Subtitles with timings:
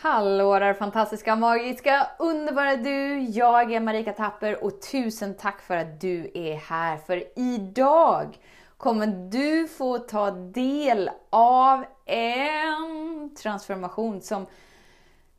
[0.00, 3.20] Hallå där fantastiska, magiska, underbara du!
[3.20, 6.96] Jag är Marika Tapper och tusen tack för att du är här.
[6.96, 8.38] För idag
[8.76, 14.46] kommer du få ta del av en transformation som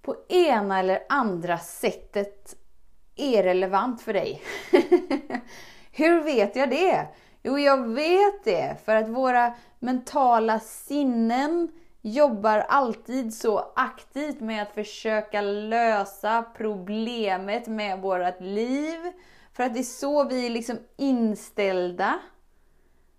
[0.02, 2.55] på ena eller andra sättet
[3.16, 4.41] är relevant för dig.
[5.91, 7.07] Hur vet jag det?
[7.44, 11.71] Jo, jag vet det för att våra mentala sinnen
[12.02, 18.99] jobbar alltid så aktivt med att försöka lösa problemet med vårt liv.
[19.53, 22.20] För att det är så vi är liksom inställda.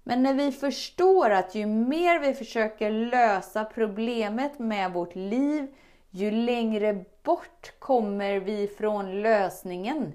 [0.03, 5.75] Men när vi förstår att ju mer vi försöker lösa problemet med vårt liv,
[6.11, 10.13] ju längre bort kommer vi från lösningen.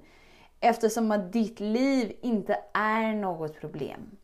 [0.59, 4.17] Eftersom att ditt liv inte är något problem.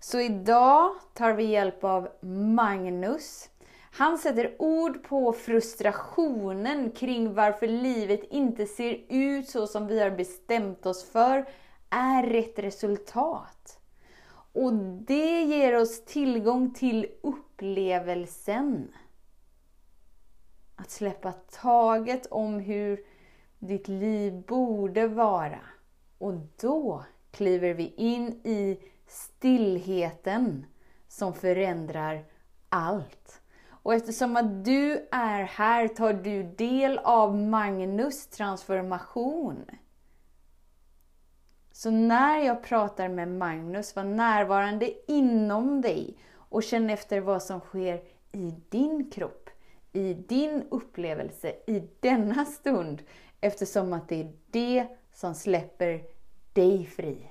[0.00, 2.08] Så idag tar vi hjälp av
[2.54, 3.48] Magnus
[3.98, 10.10] han sätter ord på frustrationen kring varför livet inte ser ut så som vi har
[10.10, 11.48] bestämt oss för
[11.90, 13.80] är rätt resultat.
[14.52, 14.72] Och
[15.06, 18.92] det ger oss tillgång till upplevelsen.
[20.76, 23.04] Att släppa taget om hur
[23.58, 25.60] ditt liv borde vara.
[26.18, 30.66] Och då kliver vi in i stillheten
[31.08, 32.24] som förändrar
[32.68, 33.42] allt.
[33.82, 39.64] Och eftersom att du är här tar du del av Magnus transformation.
[41.72, 47.60] Så när jag pratar med Magnus, var närvarande inom dig och känn efter vad som
[47.60, 49.50] sker i din kropp,
[49.92, 53.02] i din upplevelse, i denna stund.
[53.40, 56.02] Eftersom att det är det som släpper
[56.52, 57.30] dig fri.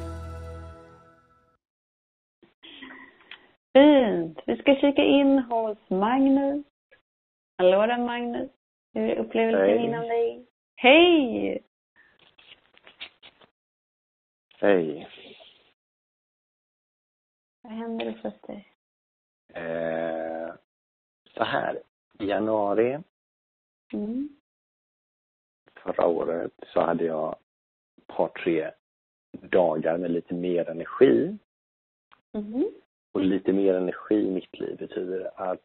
[3.73, 4.39] Fint.
[4.45, 6.65] Vi ska kika in hos Magnus.
[7.57, 8.51] Hallå där Magnus.
[8.93, 9.85] Hur är upplevelsen Hej.
[9.85, 10.45] inom dig?
[10.75, 11.63] Hej!
[14.59, 15.07] Hej.
[17.61, 18.73] Vad händer hos dig?
[19.53, 20.53] Eh,
[21.33, 21.81] så här,
[22.19, 22.99] i januari
[23.93, 24.29] mm.
[25.75, 27.35] förra året så hade jag
[27.97, 28.71] ett par, tre
[29.31, 31.37] dagar med lite mer energi.
[32.33, 32.80] Mm.
[33.11, 35.59] Och lite mer energi i mitt liv betyder att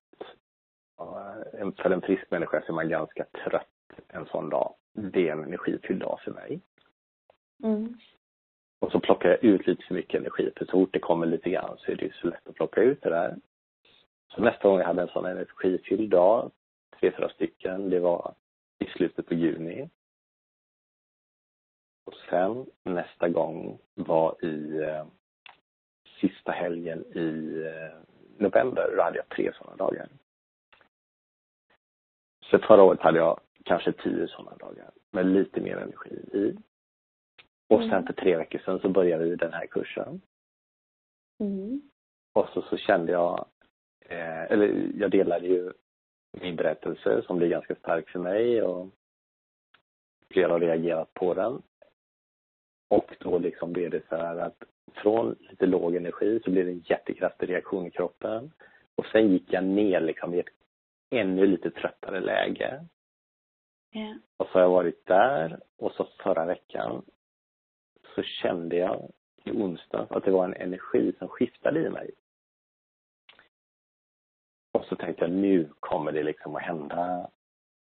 [1.77, 3.69] för en frisk människa så är man ganska trött
[4.09, 4.75] en sån dag.
[4.93, 6.61] Det är en energifylld dag för mig.
[7.63, 7.99] Mm.
[8.79, 11.51] Och så plockar jag ut lite för mycket energi, för så fort det kommer lite
[11.51, 13.37] grann så är det så lätt att plocka ut det där.
[14.35, 16.51] Så nästa gång jag hade en sån energifylld dag,
[17.01, 18.35] tre, fyra stycken, det var
[18.79, 19.91] i slutet på juni.
[22.05, 25.07] Och sen nästa gång var i eh,
[26.21, 27.99] sista helgen i eh,
[28.39, 30.09] november, då hade jag tre sådana dagar.
[32.51, 36.57] Så förra året hade jag kanske tio sådana dagar med lite mer energi i.
[37.69, 38.07] Och sen mm.
[38.07, 40.21] för tre veckor sedan så började vi den här kursen.
[41.41, 41.83] Mm.
[42.33, 43.47] Och så, så kände jag,
[44.01, 45.73] eh, eller jag delade ju
[46.41, 48.89] min berättelse som blir ganska stark för mig och
[50.31, 51.63] flera har reagerat på den.
[52.89, 54.65] Och då liksom blev det så här att
[54.95, 58.53] från lite låg energi så blev det en jättekraftig reaktion i kroppen.
[58.95, 60.49] Och sen gick jag ner liksom i ett
[61.11, 62.87] ännu lite tröttare läge.
[63.93, 64.17] Yeah.
[64.37, 67.03] Och så har jag varit där och så förra veckan
[68.15, 69.11] så kände jag
[69.45, 72.11] i onsdags att det var en energi som skiftade i mig.
[74.73, 77.31] Och så tänkte jag nu kommer det liksom att hända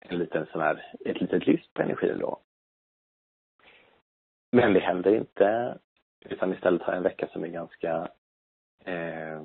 [0.00, 2.41] en liten sån här, ett litet lyft på energin då.
[4.52, 5.78] Men det händer inte.
[6.25, 8.09] Utan istället har jag en vecka som är ganska,
[8.85, 9.43] eh,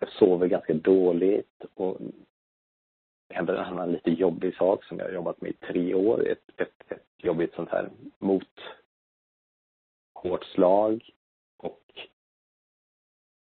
[0.00, 1.98] jag sover ganska dåligt och
[3.28, 6.28] det händer en annan lite jobbig sak som jag har jobbat med i tre år.
[6.28, 8.60] Ett, ett, ett jobbigt sånt här mot
[10.14, 11.10] hårt slag
[11.56, 12.08] och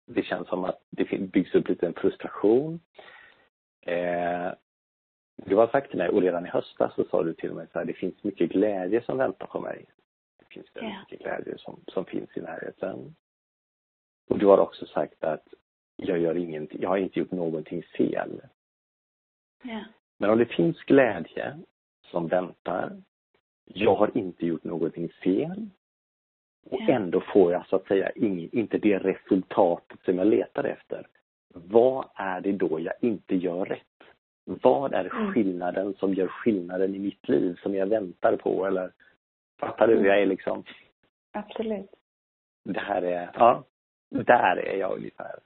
[0.05, 2.79] det känns som att det byggs upp lite en frustration.
[3.81, 4.51] Eh,
[5.35, 7.79] du har sagt till mig, och redan i höstas så sa du till mig så
[7.79, 9.85] här, det finns mycket glädje som väntar på mig
[10.53, 10.99] finns det yeah.
[10.99, 13.15] mycket glädje som, som finns i närheten.
[14.29, 15.47] Och du har också sagt att
[15.95, 18.41] jag gör ingenting, jag har inte gjort någonting fel.
[19.63, 19.83] Yeah.
[20.17, 21.57] Men om det finns glädje
[22.11, 23.01] som väntar
[23.65, 25.69] Jag har inte gjort någonting fel.
[26.65, 31.07] Och ändå får jag så att säga inte det resultatet som jag letar efter.
[31.53, 34.03] Vad är det då jag inte gör rätt?
[34.45, 35.33] Vad är mm.
[35.33, 38.91] skillnaden som gör skillnaden i mitt liv som jag väntar på eller
[39.61, 40.63] fattar du hur jag är liksom?
[41.31, 41.91] Absolut.
[42.63, 43.63] Det här är, ja,
[44.09, 45.39] där är jag ungefär.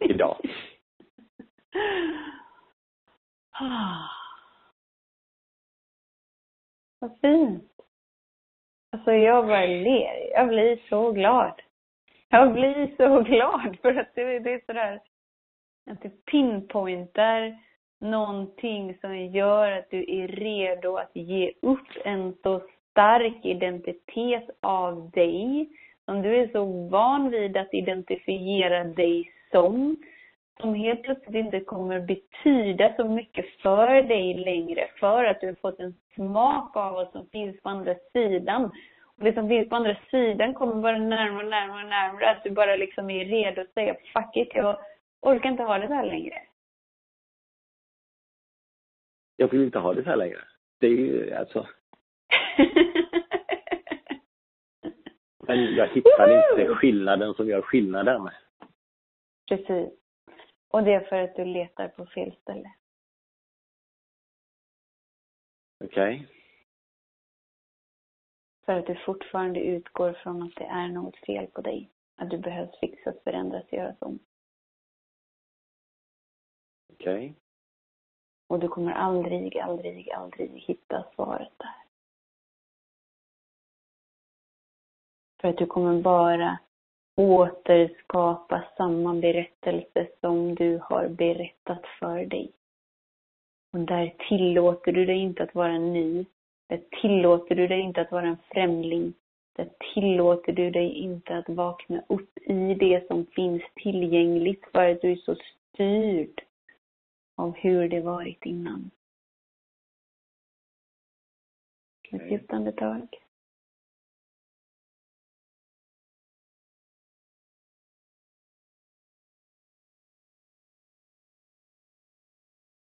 [0.00, 0.36] Idag.
[6.98, 7.70] Vad fint.
[8.92, 10.30] Alltså jag bara ler.
[10.32, 11.62] Jag blir så glad.
[12.28, 15.00] Jag blir så glad för att det, det är sådär
[15.90, 17.58] att du pinpointar
[18.02, 22.60] någonting som gör att du är redo att ge upp en så
[22.90, 25.68] stark identitet av dig,
[26.04, 29.96] som du är så van vid att identifiera dig som,
[30.60, 35.54] som helt plötsligt inte kommer betyda så mycket för dig längre, för att du har
[35.54, 38.64] fått en smak av vad som finns på andra sidan.
[39.18, 42.44] Och det som finns på andra sidan kommer bara närmare och närmare och närmare, att
[42.44, 44.76] du bara liksom är redo att säga fuck it, jag
[45.20, 46.34] orkar inte ha det så här längre.
[49.42, 50.44] Jag vill inte ha det så här längre.
[50.78, 51.68] Det är ju alltså...
[55.38, 58.30] Men jag hittar inte skillnaden som gör skillnaden.
[59.48, 59.90] Precis.
[60.68, 62.74] Och det är för att du letar på fel ställe.
[65.84, 66.14] Okej.
[66.14, 66.26] Okay.
[68.64, 71.90] För att du fortfarande utgår från att det är något fel på dig.
[72.16, 74.18] Att du behövs fixas, förändras, göras om.
[76.92, 77.14] Okej.
[77.14, 77.41] Okay.
[78.52, 81.74] Och du kommer aldrig, aldrig, aldrig hitta svaret där.
[85.40, 86.58] För att du kommer bara
[87.16, 92.52] återskapa samma berättelse som du har berättat för dig.
[93.72, 96.24] Och där tillåter du dig inte att vara ny.
[96.68, 99.14] Där tillåter du dig inte att vara en främling.
[99.56, 105.00] Där tillåter du dig inte att vakna upp i det som finns tillgängligt för att
[105.00, 106.42] du är så styrd
[107.42, 108.90] av hur det varit innan.
[112.12, 113.08] Ett djupt andetag.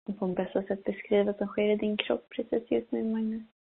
[0.05, 3.03] Du får på bästa sätt beskriva vad som sker i din kropp precis just nu,
[3.03, 3.60] Magnus.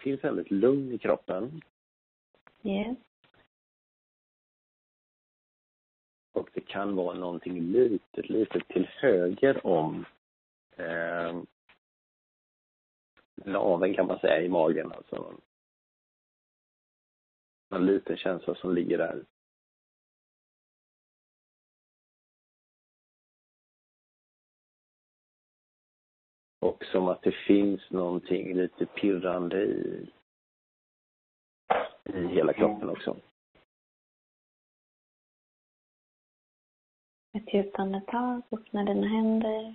[0.00, 1.60] Finns väldigt lugn i kroppen.
[2.62, 2.96] Yes.
[6.32, 10.04] Och det kan vara någonting litet, litet till höger om
[10.76, 11.42] eh,
[13.44, 15.34] naveln kan man säga i magen alltså.
[17.74, 19.24] En liten känsla som ligger där.
[26.60, 30.10] Och som att det finns någonting lite pirrande i,
[32.04, 33.16] i hela kroppen också.
[37.32, 39.74] Ett djupt andetag, öppna dina händer.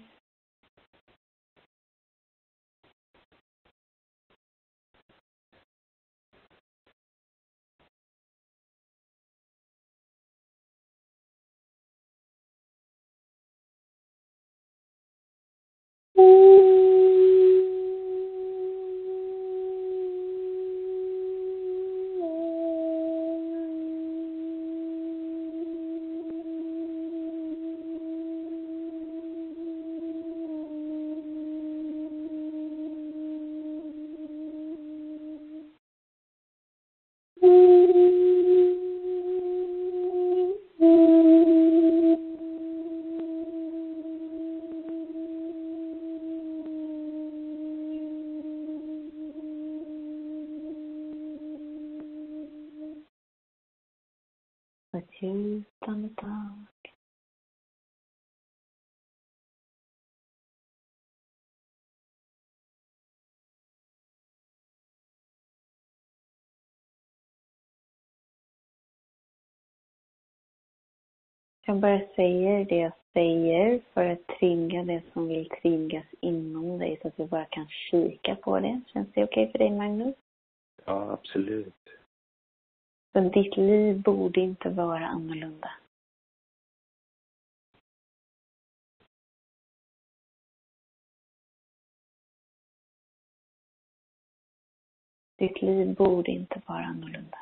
[71.68, 77.00] Jag bara säger det jag säger för att trigga det som vill triggas inom dig
[77.02, 78.82] så att du bara kan kika på det.
[78.88, 80.16] Känns det okej okay för dig Magnus?
[80.86, 81.90] Ja, absolut.
[83.14, 85.72] Så ditt liv borde inte vara annorlunda.
[95.38, 97.40] Ditt liv borde inte vara annorlunda.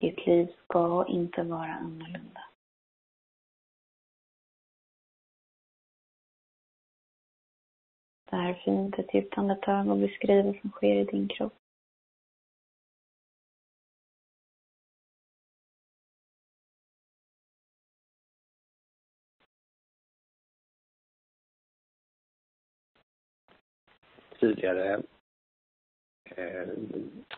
[0.00, 2.42] Ditt liv ska inte vara annorlunda.
[8.36, 11.52] Här är fint, ett djupt andetag och beskriv vad som sker i din kropp.
[24.40, 25.02] tydligare
[26.24, 26.68] eh,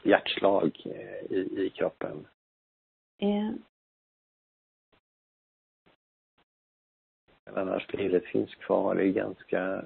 [0.02, 2.26] hjärtslag eh, i, i kroppen.
[3.16, 3.52] Ja.
[7.44, 8.94] Men annars pirret finns kvar.
[8.94, 9.84] Det är ganska...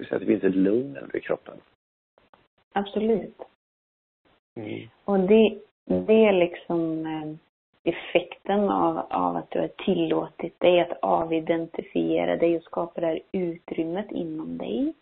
[0.00, 1.60] Skulle säga att det finns ett lugn över kroppen.
[2.72, 3.38] Absolut.
[4.54, 4.88] Mm.
[5.04, 7.34] Och det, det är liksom eh,
[7.92, 13.20] effekten av, av att du har tillåtit dig att avidentifiera dig och skapa det här
[13.32, 14.94] utrymmet inom dig.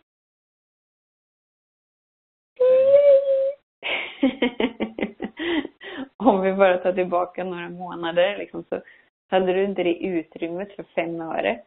[6.17, 8.81] Om vi bara tar tillbaka några månader liksom, så
[9.29, 11.63] hade du inte det utrymmet för fem öre.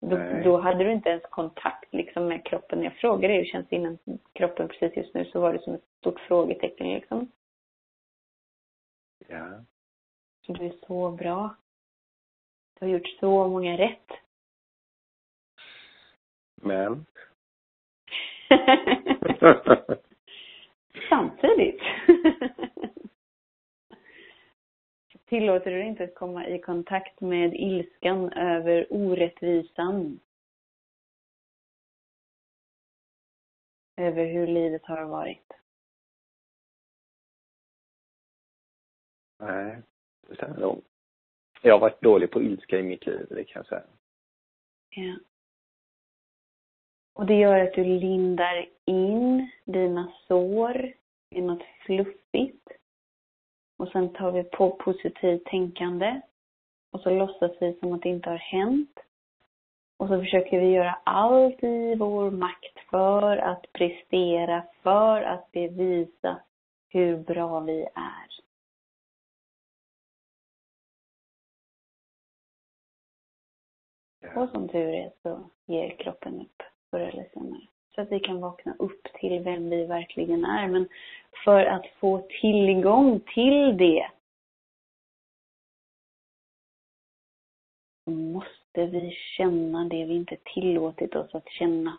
[0.00, 2.82] Då, då, hade du inte ens kontakt liksom med kroppen.
[2.82, 3.98] Jag frågade dig hur känns inom
[4.32, 7.30] kroppen precis just nu så var det som ett stort frågetecken liksom.
[9.28, 9.64] Ja.
[10.46, 11.54] Så du är så bra.
[12.78, 14.10] Du har gjort så många rätt.
[16.54, 17.06] Men?
[21.08, 21.80] Samtidigt
[25.28, 30.20] tillåter du inte att komma i kontakt med ilskan över orättvisan.
[33.96, 35.52] Över hur livet har varit.
[39.38, 39.82] Nej,
[40.28, 40.84] det stämmer nog.
[41.62, 43.84] Jag har varit dålig på ilska i mitt liv, det kan jag säga.
[44.90, 45.18] Ja.
[47.12, 50.92] Och det gör att du lindar in dina sår
[51.30, 52.77] i något fluffigt.
[53.78, 56.20] Och sen tar vi på positivt tänkande.
[56.92, 58.98] Och så låtsas vi som att det inte har hänt.
[59.96, 66.40] Och så försöker vi göra allt i vår makt för att prestera, för att bevisa
[66.88, 68.28] hur bra vi är.
[74.36, 77.66] Och som tur är så ger kroppen upp förr eller senare.
[77.94, 80.68] Så att vi kan vakna upp till vem vi verkligen är.
[80.68, 80.88] Men
[81.44, 84.10] för att få tillgång till det
[88.10, 91.98] måste vi känna det vi inte tillåtit oss att känna.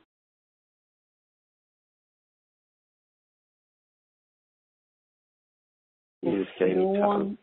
[6.22, 7.38] Mitt fall.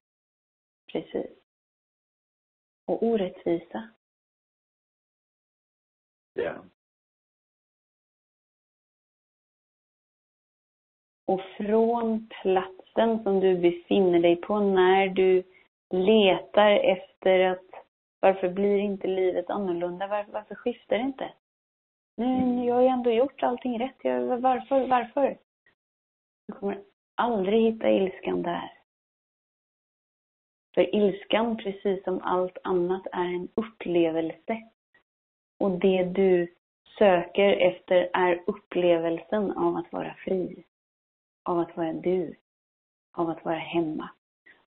[0.92, 1.30] Precis.
[2.84, 3.88] Och orättvisa.
[6.32, 6.64] Ja.
[11.26, 15.42] Och från platsen som du befinner dig på när du
[15.90, 17.66] letar efter att
[18.20, 20.06] varför blir inte livet annorlunda?
[20.06, 21.32] Varför, varför skiftar det inte?
[22.16, 23.96] Nu, jag har ju ändå gjort allting rätt.
[24.02, 25.38] Jag, varför, varför?
[26.48, 26.82] Du kommer
[27.14, 28.72] aldrig hitta ilskan där.
[30.74, 34.62] För ilskan, precis som allt annat, är en upplevelse.
[35.60, 36.54] Och det du
[36.98, 40.64] söker efter är upplevelsen av att vara fri
[41.46, 42.36] av att vara du,
[43.12, 44.10] av att vara hemma.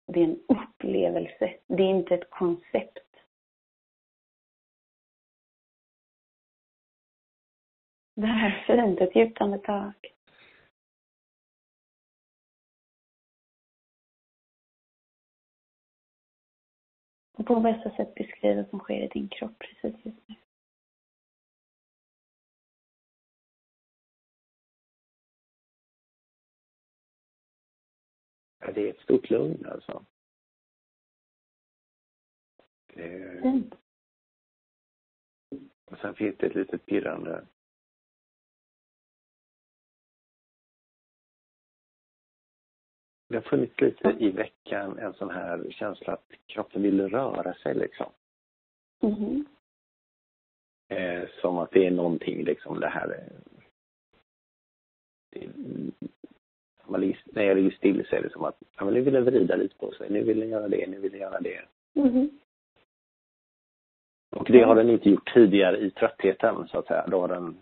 [0.05, 2.97] Och det är en upplevelse, det är inte ett koncept.
[8.15, 9.93] Det här är fint, ett djupt andetag.
[17.37, 20.35] Och på bästa sätt beskriva vad som sker i din kropp precis just nu.
[28.71, 30.05] Det är ett stort lugn alltså.
[32.93, 33.41] Det...
[33.41, 33.73] Fint.
[35.85, 37.45] Och sen finns det ett litet pirrande.
[43.29, 47.75] Det har funnits lite i veckan en sån här känsla att kroppen vill röra sig
[47.75, 48.11] liksom.
[49.01, 49.45] Mm.
[50.87, 53.07] Eh, som att det är någonting liksom det här
[55.29, 55.49] det,
[56.89, 59.25] man när jag ligger still så är det som att ja, men nu vill den
[59.25, 60.09] vrida lite på sig.
[60.09, 61.61] Nu vill den göra det, nu vill den göra det.
[61.95, 62.29] Mm.
[64.31, 67.07] Och det har den inte gjort tidigare i tröttheten så att säga.
[67.07, 67.59] Då har den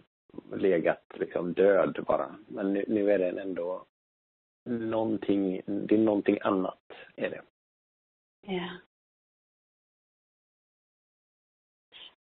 [0.55, 2.35] legat liksom död bara.
[2.47, 3.85] Men nu, nu är den ändå
[4.65, 7.41] någonting, det är någonting annat är det.
[8.41, 8.69] Ja.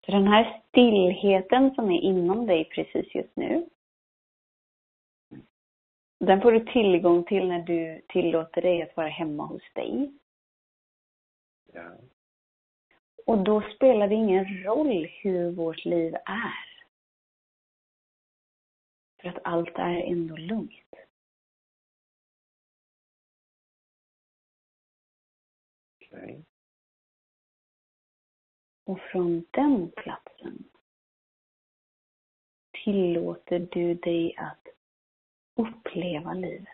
[0.07, 3.67] Så den här stillheten som är inom dig precis just nu
[6.27, 10.13] Den får du tillgång till när du tillåter dig att vara hemma hos dig.
[11.73, 11.97] Ja.
[13.27, 16.85] Och då spelar det ingen roll hur vårt liv är.
[19.21, 20.95] För att allt är ändå lugnt.
[26.01, 26.43] Okay.
[28.85, 30.65] Och från den platsen
[32.85, 34.69] tillåter du dig att
[35.55, 36.69] uppleva livet.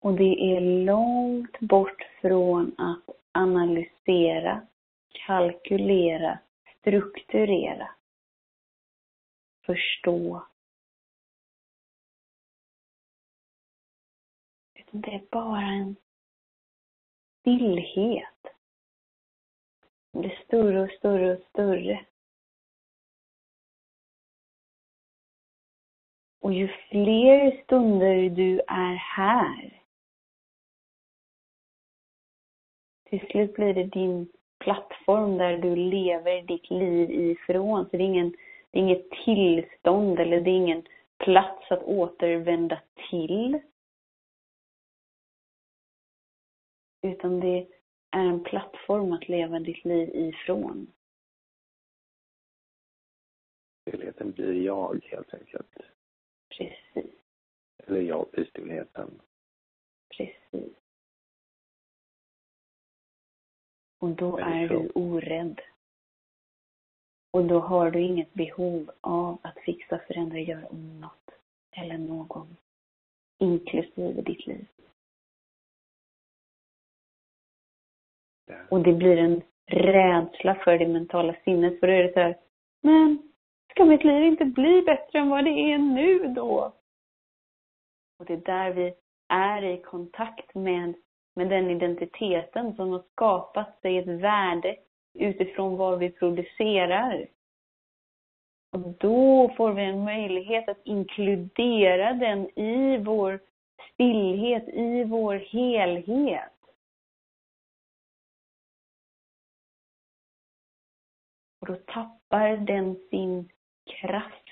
[0.00, 4.66] Och det är långt bort från att analysera,
[5.08, 6.38] kalkylera,
[6.80, 7.94] strukturera,
[9.66, 10.46] förstå.
[14.74, 15.96] Utan det är bara en
[17.40, 18.42] stillhet.
[20.12, 22.06] Det blir större och större och större.
[26.40, 29.80] Och ju fler stunder du är här,
[33.10, 37.84] till slut blir det din plattform där du lever ditt liv ifrån.
[37.84, 38.30] Så det är, ingen,
[38.70, 40.86] det är inget tillstånd eller det är ingen
[41.18, 42.80] plats att återvända
[43.10, 43.60] till.
[47.02, 47.66] Utan det
[48.10, 50.92] är en plattform att leva ditt liv ifrån.
[53.86, 55.76] Helheten blir jag helt enkelt.
[56.56, 57.14] Precis.
[57.76, 59.20] Eller jag blir stillheten.
[60.16, 60.76] Precis.
[63.98, 65.60] Och då är du orädd.
[67.30, 71.30] Och då har du inget behov av att fixa, förändra, göra om något.
[71.70, 72.56] Eller någon.
[73.38, 74.66] Inklusive ditt liv.
[78.68, 81.80] Och det blir en rädsla för det mentala sinnet.
[81.80, 82.38] För då är det så här,
[82.80, 83.29] men
[83.70, 86.72] ska mitt liv inte bli bättre än vad det är nu då?
[88.18, 88.94] Och det är där vi
[89.28, 90.94] är i kontakt med,
[91.34, 94.76] med den identiteten som har skapat sig ett värde
[95.14, 97.26] utifrån vad vi producerar.
[98.72, 103.40] Och då får vi en möjlighet att inkludera den i vår
[103.92, 106.52] stillhet, i vår helhet.
[111.60, 113.48] Och då tappar den sin
[113.90, 114.50] kraft.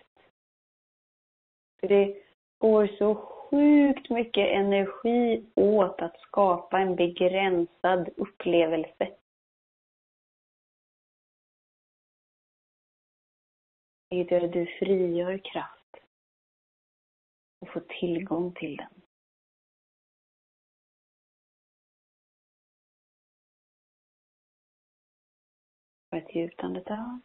[1.80, 2.22] För det
[2.58, 9.16] går så sjukt mycket energi åt att skapa en begränsad upplevelse.
[14.10, 15.96] Vilket gör att du frigör kraft
[17.60, 19.02] och får tillgång till den.
[26.10, 27.20] Ett djupt andetag.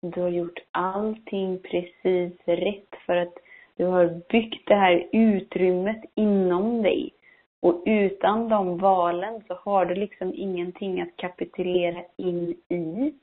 [0.00, 3.34] Du har gjort allting precis rätt för att
[3.76, 7.12] du har byggt det här utrymmet inom dig.
[7.60, 13.14] Och utan de valen så har du liksom ingenting att kapitulera in i.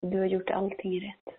[0.00, 1.34] Du har gjort allting rätt.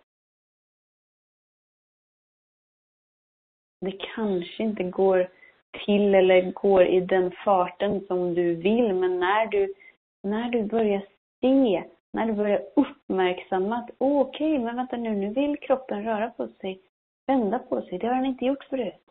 [3.80, 5.39] Det kanske inte går
[5.70, 9.74] till eller går i den farten som du vill, men när du,
[10.22, 11.02] när du börjar
[11.40, 16.30] se, när du börjar uppmärksamma att okej, okay, men vänta nu, nu vill kroppen röra
[16.30, 16.80] på sig,
[17.26, 19.04] vända på sig, det har den inte gjort förut.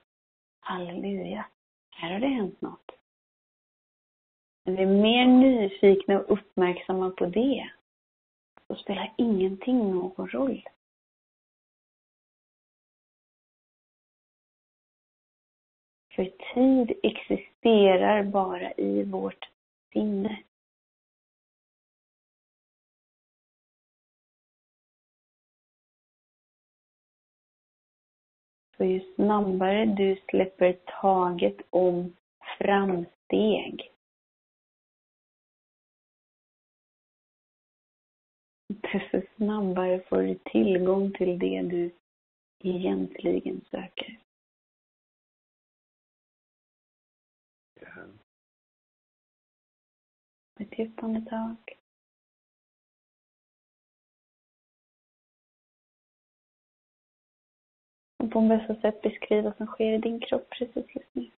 [0.60, 1.46] Halleluja,
[1.96, 2.92] här har det hänt något.
[4.66, 7.70] När vi är mer nyfikna och uppmärksamma på det,
[8.68, 10.64] så spelar ingenting någon roll.
[16.20, 19.50] För tid existerar bara i vårt
[19.94, 20.44] sinne.
[28.78, 32.16] Så ju snabbare du släpper taget om
[32.58, 33.92] framsteg,
[38.68, 41.92] desto snabbare får du tillgång till det du
[42.64, 44.20] egentligen söker.
[50.60, 51.56] Ett djupt andetag.
[58.18, 61.32] Och på bästa sätt beskriv vad som sker i din kropp precis just nu.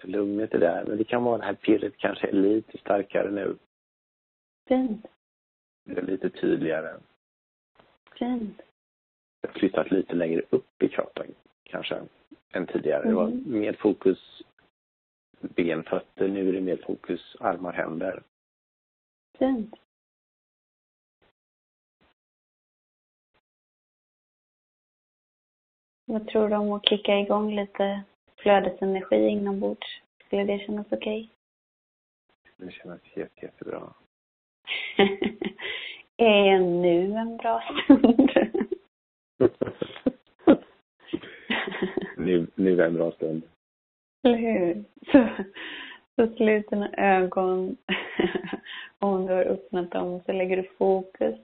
[0.00, 3.30] Så lugnet är där, men det kan vara det här pirret kanske är lite starkare
[3.30, 3.58] nu.
[4.68, 5.06] Fint.
[5.84, 7.00] Det är lite tydligare.
[8.18, 8.62] Fint.
[9.54, 11.26] Flyttat lite längre upp i kroppen
[11.62, 12.00] kanske
[12.52, 13.02] än tidigare.
[13.02, 13.10] Mm.
[13.10, 13.60] Det var Mm.
[13.60, 14.42] mer fokus
[15.40, 16.28] ben, fötter.
[16.28, 18.22] Nu är det mer fokus armar, händer.
[19.38, 19.74] Fint.
[26.04, 28.02] Vad tror du om att kicka igång lite
[28.36, 29.86] flödesenergi inombords?
[30.26, 31.30] Skulle det kännas okej?
[32.56, 33.92] Det känns jätte, jättebra.
[36.16, 38.30] är nu en bra stund?
[42.16, 43.42] nu, nu är en bra stund.
[44.22, 44.84] Eller hur?
[45.12, 45.28] Så,
[46.16, 47.76] så slut dina ögon.
[48.98, 51.34] Om du har öppnat dem så lägger du fokus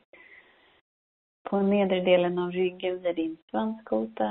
[1.43, 4.25] på nedre delen av ryggen vid din svanskota.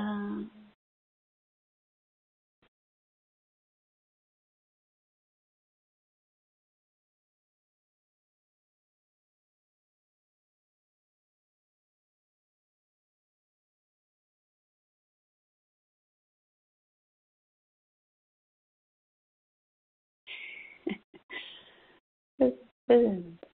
[23.00, 23.46] Fint.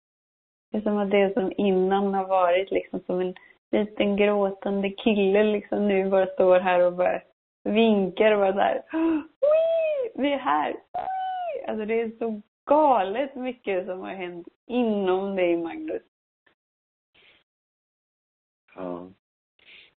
[0.71, 3.35] Det är som att det som innan har varit liksom som en
[3.71, 7.21] liten gråtande kille liksom nu bara står här och bara
[7.63, 8.83] vinkar och bara så här.
[8.91, 10.11] "Wii!
[10.15, 10.71] Vi är här!
[10.71, 16.01] Wii!" Alltså det är så galet mycket som har hänt inom dig Magnus.
[18.75, 19.11] Ja.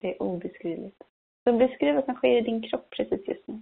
[0.00, 1.02] Det är obeskrivligt.
[1.44, 3.60] Så beskriv vad som sker i din kropp precis just nu.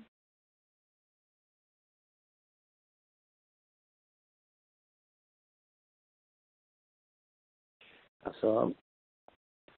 [8.27, 8.73] Alltså,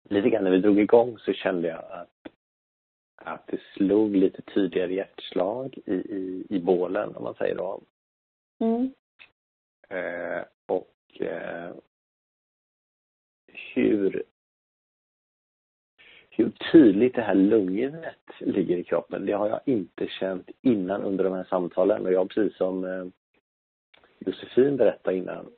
[0.03, 2.33] lite grann när vi drog igång så kände jag att,
[3.17, 7.81] att det slog lite tydligare hjärtslag i, i, i bålen, om man säger då.
[8.59, 8.93] Mm.
[9.89, 11.75] Eh, och eh,
[13.75, 14.23] hur,
[16.31, 21.25] hur tydligt det här lugnet ligger i kroppen, det har jag inte känt innan under
[21.25, 22.07] de här samtalen.
[22.07, 23.07] Och jag, precis som eh,
[24.19, 25.51] Josefin berättade innan,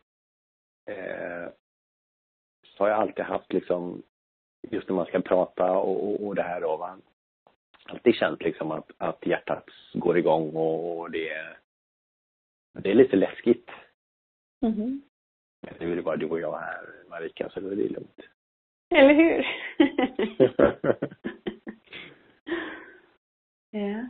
[0.86, 1.48] eh,
[2.80, 4.02] har jag alltid haft liksom,
[4.70, 6.98] just när man ska prata och, och, och det här då, va?
[7.84, 9.64] alltid känt liksom att, att hjärtat
[9.94, 11.58] går igång och, och det, är-
[12.72, 13.70] det är lite läskigt.
[14.62, 15.02] Mhm.
[15.62, 18.20] Men nu är det bara du och jag här, Marika, så då är det lugnt.
[18.94, 19.46] Eller hur?
[23.70, 24.06] ja.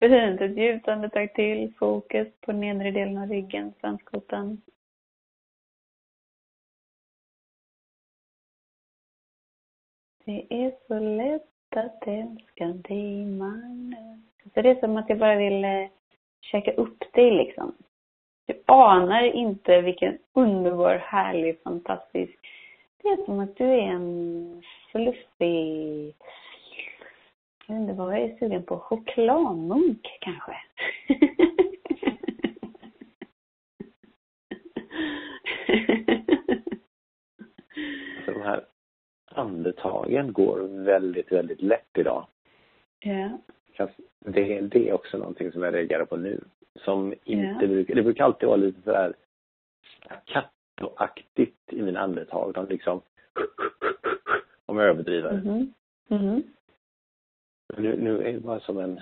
[0.00, 0.40] Fint.
[0.40, 1.74] Ett djupt andetag till.
[1.78, 4.62] Fokus på nedre delen av ryggen, svanskotan.
[10.26, 14.22] Det är så lätt att älska dig, mannen.
[14.54, 15.88] Så det är som att jag bara vill eh,
[16.40, 17.74] käka upp dig liksom.
[18.46, 22.38] Du anar inte vilken underbar, härlig, fantastisk...
[23.02, 26.14] Det är som att du är en fluffig...
[27.66, 28.78] Jag vet inte vad jag är sugen på.
[28.78, 30.56] Chokladmunk kanske?
[38.26, 38.64] De här
[39.36, 42.26] andetagen går väldigt, väldigt lätt idag.
[43.00, 43.38] ja.
[44.18, 46.40] Det, det är också någonting som jag reagerar på nu.
[46.74, 47.68] Som inte Ja.
[47.68, 49.14] brukar, det brukar alltid vara lite sådär
[50.00, 52.54] staccato-aktigt i mina andetag.
[52.54, 53.00] De liksom,
[54.66, 55.32] om jag överdriver.
[55.32, 55.72] Mhm.
[56.08, 56.42] Mhm.
[57.74, 59.00] Men Nu, nu är det bara som en,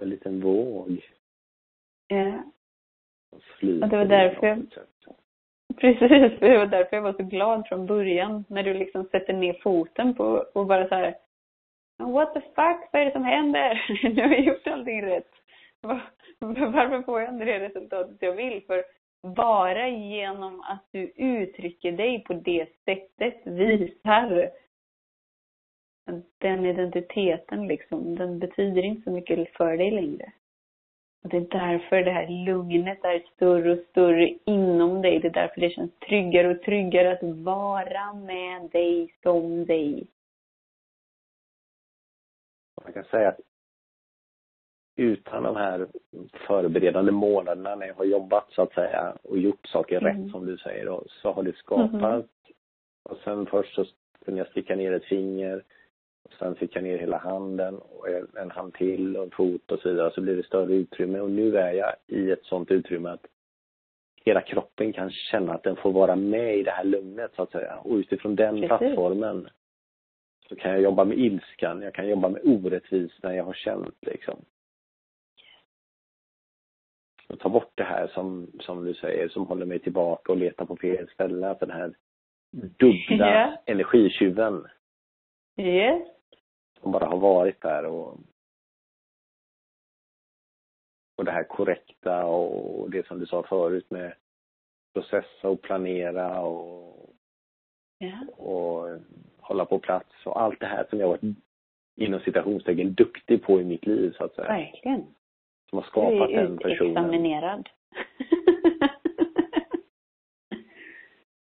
[0.00, 1.10] en liten våg.
[2.08, 2.42] Ja.
[3.58, 4.66] flyter Och det var därför jag-.
[5.80, 8.44] Precis, det var därför jag var så glad från början.
[8.48, 11.14] När du liksom sätter ner foten på och bara så här.
[11.98, 13.86] What the fuck, vad är det som händer?
[14.14, 15.30] Nu har jag gjort allting rätt.
[16.38, 18.62] Varför får jag inte det resultatet jag vill?
[18.66, 18.84] För
[19.22, 24.50] bara genom att du uttrycker dig på det sättet visar
[26.38, 30.32] den identiteten liksom, den betyder inte så mycket för dig längre.
[31.24, 35.18] Och det är därför det här lugnet är större och större inom dig.
[35.18, 40.06] Det är därför det känns tryggare och tryggare att vara med dig som dig.
[42.84, 43.40] Man kan säga att
[44.96, 45.86] utan de här
[46.46, 50.22] förberedande månaderna när jag har jobbat så att säga och gjort saker Mm.
[50.22, 52.28] rätt som du säger då, så har det skapat Mhm.
[53.02, 53.84] och sen först så
[54.24, 55.62] kunde jag sticka ner ett finger
[56.38, 59.88] sen fick jag ner hela handen och en, hand till och en fot och så
[59.88, 63.26] vidare så blir det större utrymme och nu är jag i ett sånt utrymme att
[64.24, 67.50] hela kroppen kan känna att den får vara med i det här lugnet så att
[67.50, 68.68] säga och utifrån den Precis.
[68.68, 69.48] plattformen
[70.48, 74.44] så kan jag jobba med ilskan, jag kan jobba med orättvisorna jag har känt liksom.
[77.28, 80.64] Och ta bort det här som, som du säger, som håller mig tillbaka och letar
[80.64, 81.48] på fel ställe.
[81.48, 81.94] Alltså den här
[82.52, 83.62] dubbla Ja.
[83.66, 84.66] energitjuven
[85.56, 86.02] Yes.
[86.84, 88.18] Som bara har varit där och
[91.16, 94.14] och det här korrekta och det som du sa förut med
[94.94, 97.10] processa och planera och,
[97.98, 98.26] Ja.
[98.36, 98.88] och
[99.38, 101.36] hålla på plats och allt det här som jag varit
[101.96, 104.48] inom citationstecken duktig på i mitt liv så att säga.
[104.48, 105.14] Verkligen.
[105.70, 106.94] Som har Du skapat är den personen.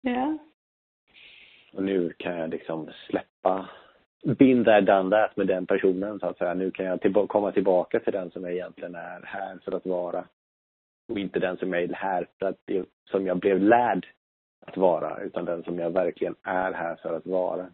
[0.02, 0.38] ja.
[1.74, 3.70] Och nu kan jag liksom släppa
[4.24, 6.54] been there, done that med den personen så att säga.
[6.54, 9.86] Nu kan jag tillba- komma tillbaka till den som jag egentligen är här för att
[9.86, 10.26] vara.
[11.12, 12.70] Och inte den som jag är här för att
[13.12, 14.08] som jag blev lärd
[14.66, 17.66] att vara, utan den som jag verkligen är här för att vara.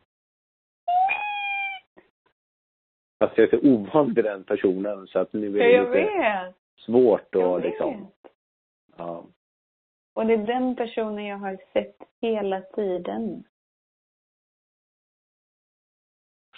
[3.19, 5.99] Fast jag är så ovan vid den personen så att nu är det jag lite
[5.99, 6.55] vet.
[6.77, 8.07] svårt att liksom,
[8.97, 9.25] ja.
[10.13, 13.43] Och det är den personen jag har sett hela tiden.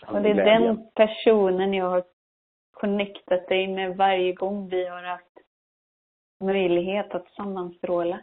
[0.06, 2.04] Och det är den personen jag har
[2.72, 5.38] connectat dig med varje gång vi har haft
[6.40, 8.20] möjlighet att sammanstråla.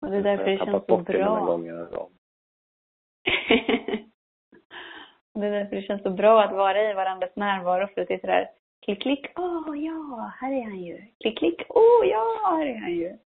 [0.00, 1.58] Och det är därför det känns så bra.
[5.34, 8.14] det är därför det känns så bra att vara i varandras närvaro för att det
[8.14, 8.50] är sådär
[8.82, 11.06] klick, klick, åh ja, här är han ju.
[11.20, 13.18] Klick, klick, åh ja, här är han ju.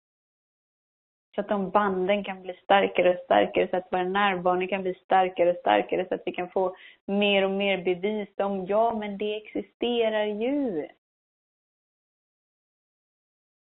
[1.37, 4.93] Så att de banden kan bli starkare och starkare, så att våra närvaror kan bli
[4.93, 9.17] starkare och starkare, så att vi kan få mer och mer bevis om, ja men
[9.17, 10.87] det existerar ju.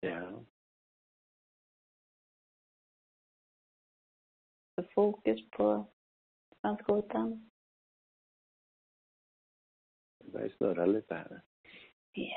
[0.00, 0.44] Ja.
[4.74, 5.86] Så fokus på
[6.60, 7.50] svanskotan.
[10.18, 11.40] Det börjar snurra lite här.
[12.14, 12.32] Yes.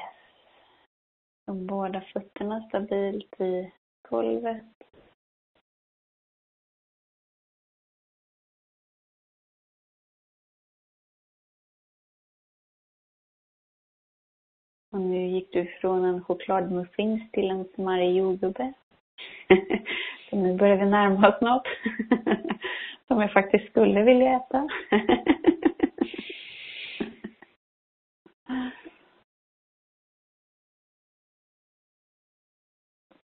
[1.46, 3.72] Och båda fötterna stabilt i
[4.10, 4.89] golvet.
[14.92, 18.74] Och nu gick du från en chokladmuffins till en smarrig jordgubbe.
[20.30, 21.68] Så nu börjar vi närma oss något
[23.08, 24.70] som jag faktiskt skulle vilja äta.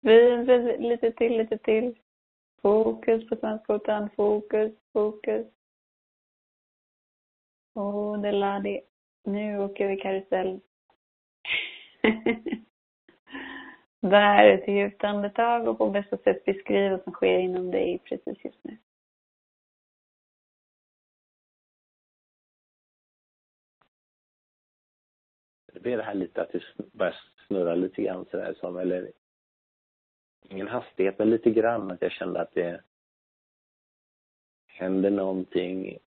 [0.02, 0.48] Fint,
[0.80, 1.98] lite till, lite till.
[2.62, 5.46] Fokus på svanskotan, fokus, fokus.
[7.74, 8.80] Oh, det ladi.
[9.24, 10.60] Nu åker vi karusell.
[14.00, 18.44] Där, ett djupt andetag och på bästa sätt beskriv vad som sker inom dig precis
[18.44, 18.78] just nu.
[25.72, 26.62] Det blir det här lite att det
[26.92, 29.12] börjar snurra lite grann sådär som, eller
[30.48, 32.82] ingen hastighet, men lite grann att jag kände att det
[34.66, 35.98] händer någonting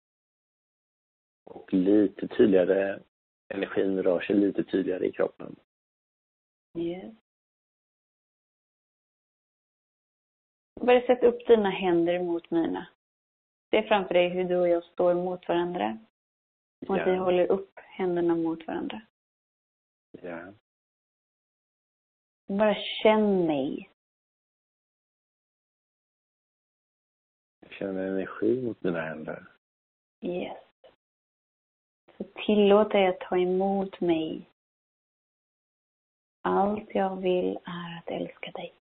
[1.43, 2.99] och lite tydligare,
[3.47, 5.55] energin rör sig lite tydligare i kroppen.
[6.75, 7.13] Yes.
[10.81, 12.87] Börja sätta upp dina händer mot mina.
[13.71, 15.97] Se framför dig hur du och jag står mot varandra.
[16.87, 17.23] Och att vi Ja.
[17.23, 19.01] håller upp händerna mot varandra.
[20.11, 20.53] Ja.
[22.47, 23.89] Bara känn mig.
[27.59, 29.45] Jag känner energi mot mina händer.
[30.21, 30.57] Yes.
[32.17, 34.49] Så tillåt dig att ta emot mig.
[36.47, 38.73] Allt jag vill är att älska dig.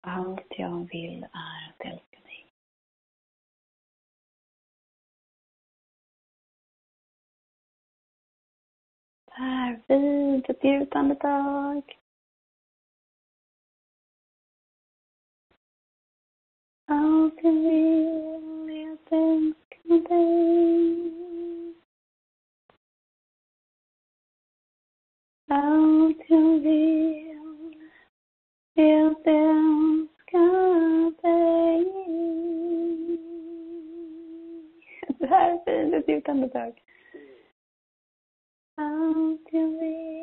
[0.00, 2.52] Allt jag vill är att älska dig.
[9.24, 10.48] Där, fint.
[10.48, 11.98] Ett djupt andetag.
[16.84, 21.18] Allt jag vill är att älska dig.
[25.50, 27.74] Allt jag vill
[28.74, 30.38] är att älska
[31.22, 31.92] dig.
[35.18, 36.82] Det här är fint, ett djupt andetag.
[38.74, 40.17] Allt jag vill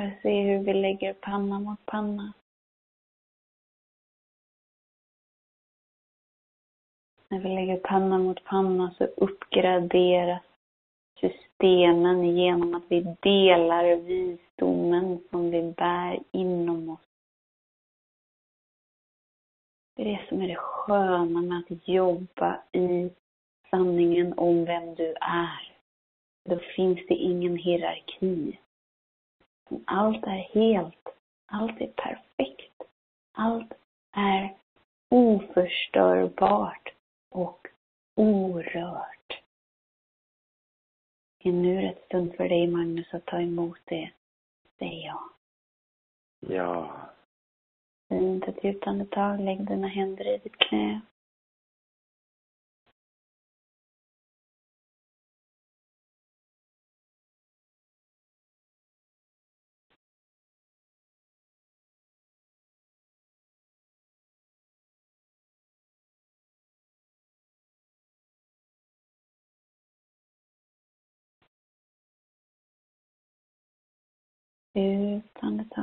[0.00, 2.32] Bara se hur vi lägger panna mot panna.
[7.28, 10.42] När vi lägger panna mot panna så uppgraderas
[11.20, 17.08] systemen genom att vi delar visdomen som vi bär inom oss.
[19.96, 23.10] Det är det som är det sköna med att jobba i
[23.70, 25.76] sanningen om vem du är.
[26.44, 28.58] Då finns det ingen hierarki.
[29.84, 31.08] Allt är helt.
[31.46, 32.82] Allt är perfekt.
[33.32, 33.72] Allt
[34.12, 34.56] är
[35.08, 36.94] oförstörbart
[37.30, 37.68] och
[38.16, 39.42] orört.
[41.38, 44.10] Är nu rätt stund för dig, Magnus, att ta emot det,
[44.78, 45.30] säger jag.
[46.40, 47.00] Ja.
[48.08, 49.40] Fint ett djupt andetag.
[49.40, 51.00] Lägg dina händer i ditt knä.
[74.80, 75.76] Djupt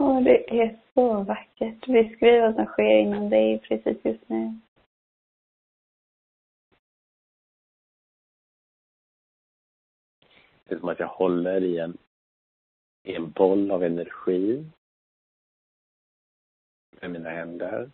[0.00, 1.86] Åh, det är så vackert.
[1.86, 4.60] Beskriv vad som sker inom dig precis just nu.
[10.64, 11.98] Det är som att jag håller i en,
[13.02, 14.64] i en boll av energi
[17.00, 17.90] med mina händer.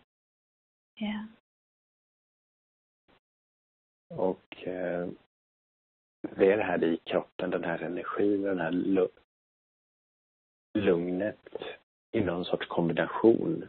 [0.93, 1.27] Ja.
[4.09, 5.09] Och eh,
[6.21, 9.07] det är det här i kroppen, den här energin, den här lu
[10.73, 11.49] lugnet
[12.15, 13.67] i någon sorts kombination.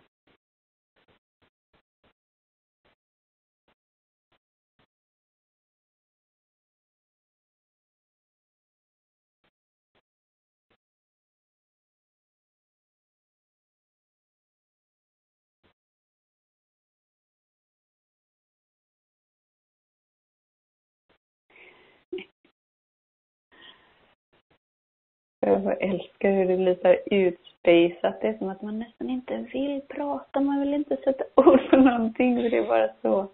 [25.47, 28.21] Jag älskar hur det blir så utspejsat.
[28.21, 31.77] Det är som att man nästan inte vill prata, man vill inte sätta ord på
[31.77, 32.37] någonting.
[32.37, 33.33] För det är bara så,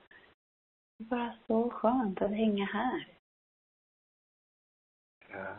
[0.98, 3.08] det är bara så skönt att hänga här.
[5.28, 5.56] Ja.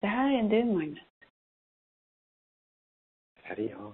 [0.00, 1.04] Det här är du, Magnus.
[3.34, 3.92] Det här är jag.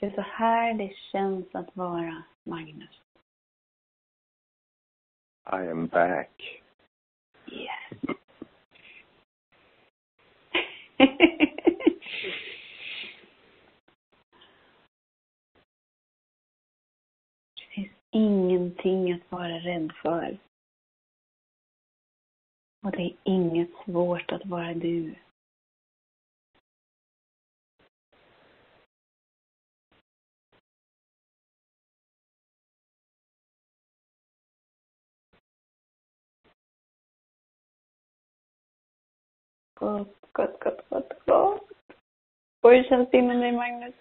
[0.00, 3.02] Det är så här det känns att vara Magnus.
[5.46, 6.62] I am back.
[7.46, 8.19] Yes
[17.56, 20.38] det finns ingenting att vara rädd för.
[22.82, 25.14] Och det är inget svårt att vara du.
[39.74, 41.68] Gott, gott, gott, gott, gott.
[42.60, 43.94] Och hur känns det inom dig, Magnus?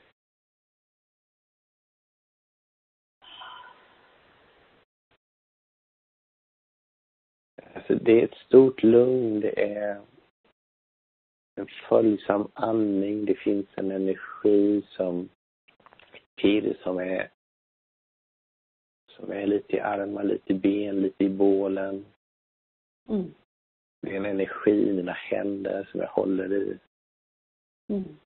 [7.73, 10.01] Alltså det är ett stort lugn, det är
[11.55, 15.29] en följsam andning, det finns en energi som
[16.35, 17.29] pirr som är
[19.09, 22.05] som är lite i armar, lite i ben, lite i bålen.
[23.09, 23.33] Mm.
[24.01, 26.79] Det är en energi i mina händer som jag håller i.
[27.87, 28.17] Mm.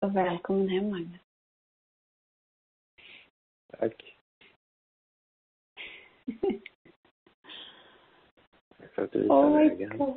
[0.00, 1.20] Och välkommen hem, Magnus.
[3.78, 4.18] Tack.
[8.78, 10.16] Tack för att du vad vägen.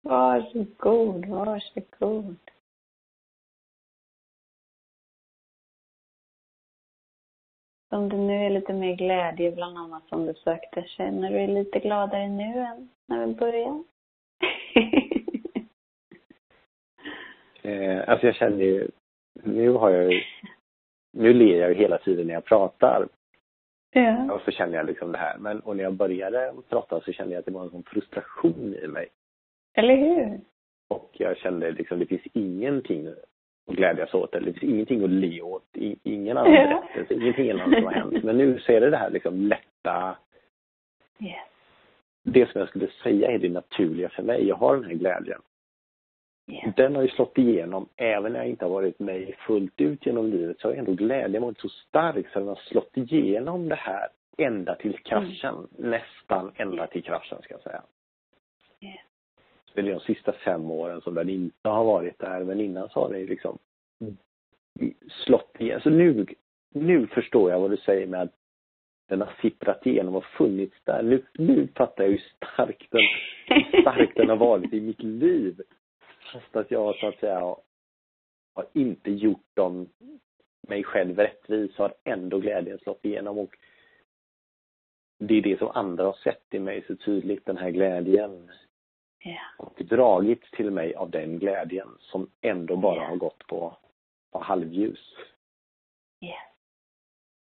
[0.00, 2.36] Varsågod, varsågod.
[7.92, 11.46] Om det nu är lite mer glädje bland annat som du sökte, känner du dig
[11.46, 13.84] lite gladare nu än när vi började?
[17.62, 18.88] eh, alltså jag känner ju,
[19.42, 20.20] nu har jag ju,
[21.12, 23.08] nu ler jag ju hela tiden när jag pratar.
[23.92, 24.32] Ja.
[24.32, 25.38] Och så känner jag liksom det här.
[25.38, 28.74] Men, och när jag började prata så kände jag att det var en sån frustration
[28.74, 29.08] i mig.
[29.74, 30.40] Eller hur?
[30.88, 33.14] Och jag kände liksom, det finns ingenting
[33.70, 34.34] att glädjas åt.
[34.34, 35.64] Eller det finns ingenting att le åt.
[36.02, 36.52] Ingen annan
[36.92, 38.24] berättelse, ingenting annat som har hänt.
[38.24, 40.16] Men nu så är det det här liksom lätta,
[41.22, 41.36] Yes.
[42.22, 44.48] det som jag skulle säga är det naturliga för mig.
[44.48, 45.40] Jag har den här glädjen.
[46.50, 46.74] Yes.
[46.76, 50.26] Den har ju slått igenom, även när jag inte har varit med fullt ut genom
[50.26, 54.08] livet, så har ändå glädjen varit så stark så den har slått igenom det här
[54.38, 55.68] ända till kraschen.
[55.78, 57.82] Nästan ända till kraschen ska jag säga.
[58.80, 59.00] Yes.
[59.74, 63.00] Det är de sista fem åren som den inte har varit där, men innan så
[63.00, 63.58] har den ju liksom
[65.08, 65.80] slått igen.
[65.80, 66.26] Så nu,
[66.74, 68.34] nu förstår jag vad du säger med att
[69.08, 71.02] den har sipprat igenom och funnits där.
[71.02, 73.00] Nu, nu fattar jag hur stark den,
[73.46, 75.60] hur stark den har varit i mitt liv.
[76.32, 77.60] Fast att jag så att säga har,
[78.54, 79.88] har inte gjort dem
[80.68, 83.56] mig själv rättvis har ändå glädjen slått igenom och
[85.18, 88.50] det är det som andra har sett i mig så tydligt, den här glädjen.
[89.58, 93.08] Och dragits till mig av den glädjen som ändå bara Ja.
[93.08, 93.76] har gått på,
[94.30, 95.14] på halvljus
[96.20, 96.34] Yes.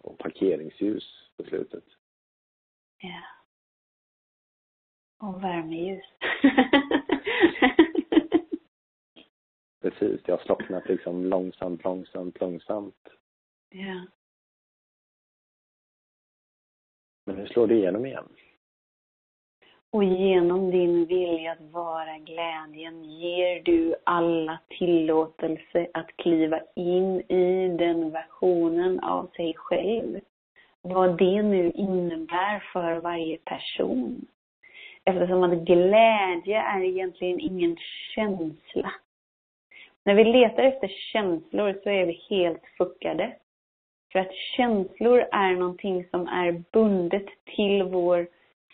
[0.03, 1.84] och parkeringsljus på slutet.
[2.97, 3.22] Ja.
[5.28, 6.05] Och värmeljus.
[9.82, 13.07] Precis, det har slocknat liksom långsamt, långsamt, långsamt.
[13.70, 14.05] ja.
[17.26, 18.36] Men nu slår det igenom igen.
[19.93, 27.75] Och genom din vilja att vara glädjen ger du alla tillåtelse att kliva in i
[27.79, 30.19] den versionen av sig själv.
[30.81, 34.25] Vad det nu innebär för varje person.
[35.03, 37.77] Eftersom att glädje är egentligen ingen
[38.15, 38.91] känsla.
[40.03, 43.35] När vi letar efter känslor så är vi helt fuckade.
[44.11, 48.27] För att känslor är någonting som är bundet till vår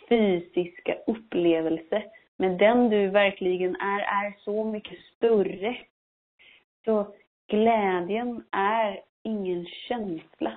[0.09, 2.03] fysiska upplevelse.
[2.37, 5.77] Men den du verkligen är, är så mycket större.
[6.85, 7.15] Så
[7.47, 10.53] glädjen är ingen känsla.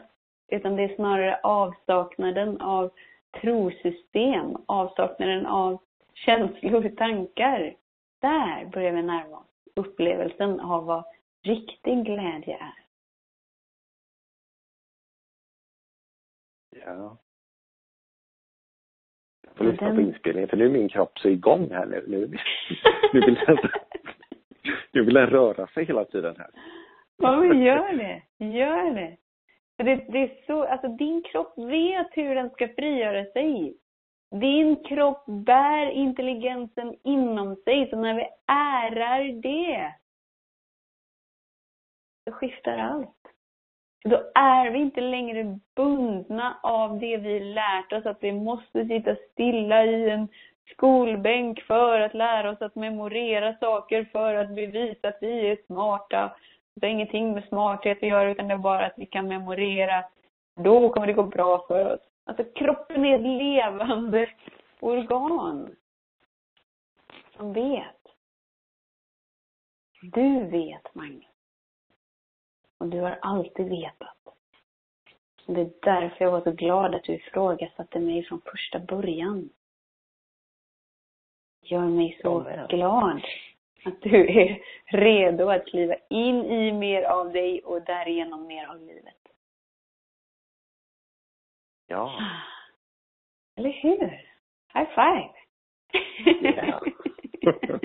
[0.49, 2.91] Utan det är snarare avsaknaden av
[3.41, 5.79] trosystem, avsaknaden av
[6.15, 7.75] känslor, tankar.
[8.21, 11.05] Där börjar vi närma oss upplevelsen av vad
[11.43, 12.85] riktig glädje är.
[16.71, 17.17] Ja.
[19.57, 22.05] Får lyssna Den- på inspelningen för nu är min kropp så igång här nu.
[22.09, 22.19] Nu,
[23.13, 23.59] nu, vill, den,
[24.93, 26.51] nu vill den röra sig hela tiden här.
[27.17, 28.23] Ja, men gör det.
[28.45, 29.17] Gör det.
[29.77, 33.75] För det, det är så, alltså din kropp vet hur den ska frigöra sig.
[34.41, 39.95] Din kropp bär intelligensen inom sig, så när vi ärar det,
[42.25, 43.22] så skiftar allt.
[44.05, 49.17] Då är vi inte längre bundna av det vi lärt oss, att vi måste sitta
[49.33, 50.29] stilla i en
[50.71, 56.37] skolbänk för att lära oss att memorera saker för att bevisa att vi är smarta.
[56.75, 60.05] Det har ingenting med smarthet att göra, utan det är bara att vi kan memorera.
[60.57, 62.01] Då kommer det gå bra för oss.
[62.25, 64.29] Alltså kroppen är ett levande
[64.81, 65.77] organ.
[67.37, 67.97] Som vet.
[70.03, 71.32] Du vet, Magnus.
[72.83, 74.17] Och du har alltid vetat.
[75.47, 79.51] Och det är därför jag var så glad att du ifrågasatte mig från första början.
[81.61, 82.69] Gör mig så Jag med.
[82.69, 83.23] glad
[83.85, 88.81] att du är redo att kliva in i mer av dig och därigenom mer av
[88.81, 89.29] livet.
[91.87, 92.13] Ja.
[93.57, 94.29] Eller hur?
[94.75, 95.33] High five!
[96.57, 96.81] Ja.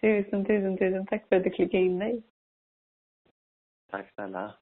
[0.00, 2.22] tusen, tusen, tusen tack för att du klickade in dig.
[3.96, 4.54] Tack snälla.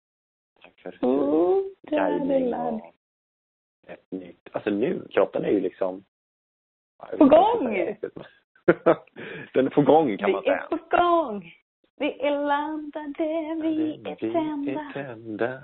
[0.63, 2.81] Tack för Oh, guidning och
[3.87, 4.49] ett nytt.
[4.53, 6.05] Alltså nu, kroppen är ju liksom
[7.19, 7.75] På gång!
[7.75, 7.97] säga
[9.55, 10.67] Den är på gång kan man Vi är säga.
[10.79, 11.53] på gång!
[11.97, 14.91] Vi är laddade, vi är tända.
[14.95, 15.47] tända.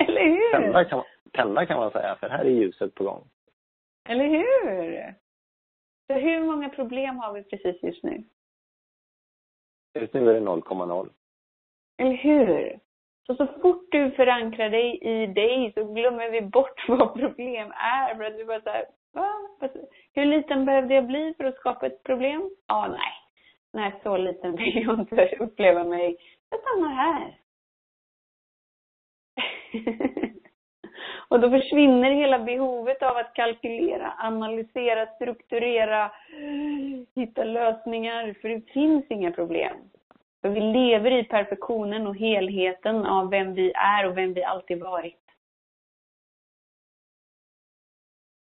[0.00, 0.52] Eller hur?
[0.52, 3.28] Tända kan, man, tända kan man säga, för här är ljuset på gång.
[4.08, 5.14] Eller hur?
[6.06, 8.24] Så hur många problem har vi precis just nu?
[10.00, 11.10] Just nu är det 0,0.
[11.98, 12.78] Eller hur?
[13.26, 18.14] Så så fort du förankrar dig i dig så glömmer vi bort vad problem är.
[18.14, 19.32] För att vi bara såhär, va?
[20.14, 22.50] Hur liten behövde jag bli för att skapa ett problem?
[22.66, 23.12] Ja, nej.
[23.72, 26.16] Nej, så liten vill jag inte uppleva mig.
[26.50, 27.38] Jag stannar här.
[31.28, 36.12] och då försvinner hela behovet av att kalkylera, analysera, strukturera,
[37.14, 39.76] hitta lösningar, för det finns inga problem.
[40.48, 44.80] För vi lever i perfektionen och helheten av vem vi är och vem vi alltid
[44.80, 45.30] varit.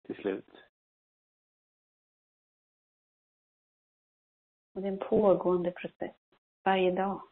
[0.07, 0.51] Till slut.
[4.75, 6.17] Och det är en pågående process.
[6.63, 7.23] Varje dag.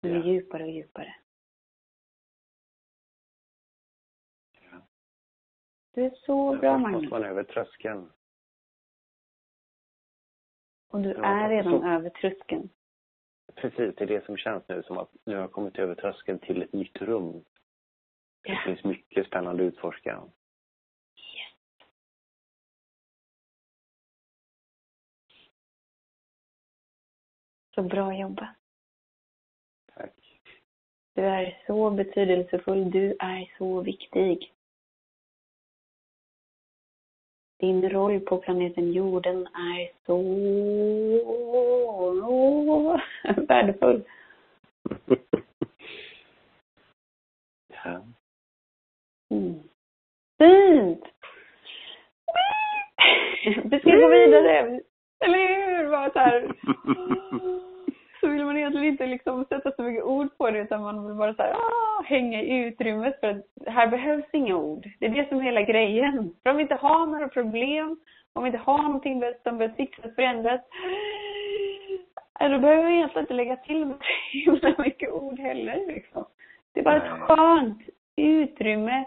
[0.00, 0.26] Den blir ja.
[0.26, 1.14] djupare och djupare.
[4.52, 4.86] Ja.
[5.94, 7.10] Du är så bra, Magnus.
[7.10, 8.12] man över tröskeln.
[10.88, 11.86] Och du ja, är redan så...
[11.86, 12.70] över tröskeln.
[13.54, 16.38] Precis, det är det som känns nu som att nu har jag kommit över tröskeln
[16.38, 17.44] till ett nytt rum.
[18.42, 20.22] Det finns mycket spännande att utforska.
[27.74, 28.56] Så bra jobbat.
[29.94, 30.40] Tack.
[31.14, 32.90] Du är så betydelsefull.
[32.90, 34.52] Du är så viktig.
[37.62, 40.18] Din roll på planeten jorden är så
[43.48, 44.02] värdefull.
[47.84, 48.02] ja.
[49.30, 49.60] Mm.
[50.38, 51.04] Fint!
[53.64, 54.80] Vi ska gå vidare.
[55.24, 55.90] Eller hur?
[55.90, 56.52] Bara så här.
[58.20, 61.16] Så vill man egentligen inte liksom sätta så mycket ord på det utan man vill
[61.16, 64.88] bara så här, ah, hänga i utrymmet för att här behövs inga ord.
[64.98, 66.34] Det är det som är hela grejen.
[66.42, 68.00] För om vi inte har några problem,
[68.32, 70.60] om vi inte har någonting som behöver fixas, förändras,
[72.40, 73.94] då behöver vi egentligen inte lägga till
[74.32, 76.24] himla mycket ord heller liksom.
[76.72, 77.82] Det är bara ett skönt
[78.16, 79.04] utrymme,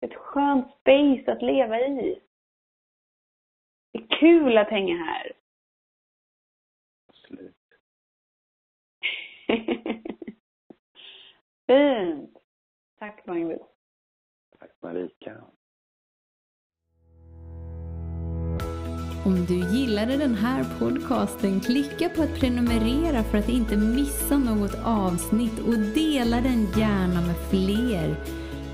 [0.00, 2.18] ett skönt space att leva i.
[3.92, 5.32] Det är kul att hänga här.
[11.66, 12.30] Fint.
[12.98, 13.60] Tack Magnus.
[14.58, 15.44] Tack Marika.
[19.26, 24.74] Om du gillade den här podcasten, klicka på att prenumerera för att inte missa något
[24.84, 28.16] avsnitt och dela den gärna med fler.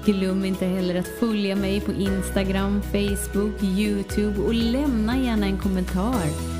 [0.05, 6.60] Glöm inte heller att följa mig på Instagram, Facebook, Youtube och lämna gärna en kommentar.